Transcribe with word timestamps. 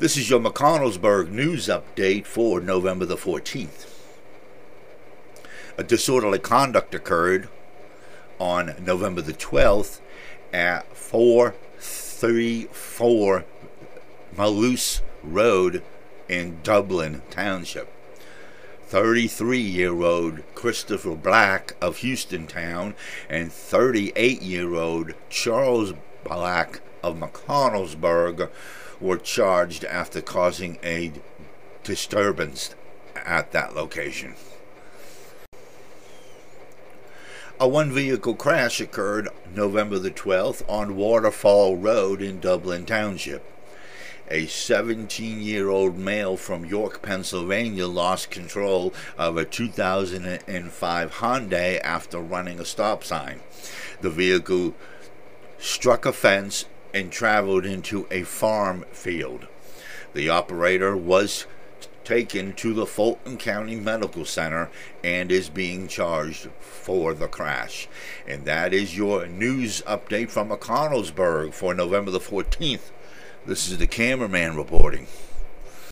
This 0.00 0.16
is 0.16 0.28
your 0.28 0.40
McConnellsburg 0.40 1.30
news 1.30 1.68
update 1.68 2.26
for 2.26 2.60
November 2.60 3.06
the 3.06 3.14
14th. 3.14 3.88
A 5.78 5.84
disorderly 5.84 6.40
conduct 6.40 6.96
occurred 6.96 7.48
on 8.40 8.74
November 8.84 9.22
the 9.22 9.32
12th 9.32 10.00
at 10.52 10.96
434 10.96 13.44
Malouse 14.36 15.00
Road 15.22 15.80
in 16.28 16.58
Dublin 16.64 17.22
Township. 17.30 17.88
33 18.88 19.60
year 19.60 20.02
old 20.02 20.42
Christopher 20.56 21.14
Black 21.14 21.76
of 21.80 21.98
Hustontown 21.98 22.94
and 23.30 23.52
38 23.52 24.42
year 24.42 24.74
old 24.74 25.14
Charles 25.30 25.94
Black 26.24 26.80
of 27.04 27.16
McConnellsburg 27.16 28.48
were 29.00 29.18
charged 29.18 29.84
after 29.84 30.22
causing 30.22 30.78
a 30.82 31.12
disturbance 31.82 32.74
at 33.14 33.52
that 33.52 33.74
location. 33.74 34.34
A 37.60 37.68
one 37.68 37.92
vehicle 37.92 38.34
crash 38.34 38.80
occurred 38.80 39.28
November 39.54 39.98
the 39.98 40.10
12th 40.10 40.68
on 40.68 40.96
Waterfall 40.96 41.76
Road 41.76 42.20
in 42.20 42.40
Dublin 42.40 42.84
Township. 42.84 43.44
A 44.30 44.46
17 44.46 45.42
year 45.42 45.68
old 45.68 45.98
male 45.98 46.36
from 46.36 46.64
York, 46.64 47.02
Pennsylvania 47.02 47.86
lost 47.86 48.30
control 48.30 48.94
of 49.18 49.36
a 49.36 49.44
2005 49.44 51.10
Hyundai 51.12 51.80
after 51.82 52.18
running 52.18 52.58
a 52.58 52.64
stop 52.64 53.04
sign. 53.04 53.40
The 54.00 54.10
vehicle 54.10 54.74
struck 55.58 56.06
a 56.06 56.12
fence 56.12 56.64
and 56.94 57.10
traveled 57.12 57.66
into 57.66 58.06
a 58.10 58.22
farm 58.22 58.84
field. 58.92 59.48
The 60.14 60.30
operator 60.30 60.96
was 60.96 61.46
taken 62.04 62.52
to 62.52 62.72
the 62.72 62.86
Fulton 62.86 63.36
County 63.36 63.76
Medical 63.76 64.24
Center 64.24 64.70
and 65.02 65.32
is 65.32 65.48
being 65.48 65.88
charged 65.88 66.48
for 66.60 67.14
the 67.14 67.26
crash. 67.26 67.88
And 68.28 68.44
that 68.44 68.72
is 68.72 68.96
your 68.96 69.26
news 69.26 69.82
update 69.82 70.30
from 70.30 70.50
McConnellsburg 70.50 71.52
for 71.52 71.74
November 71.74 72.10
the 72.10 72.20
14th. 72.20 72.90
This 73.44 73.68
is 73.68 73.78
the 73.78 73.86
cameraman 73.86 74.56
reporting. 74.56 75.06